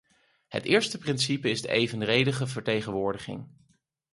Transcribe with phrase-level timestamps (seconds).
[0.47, 3.47] Het eerste principe is de evenredige vertegenwoordiging.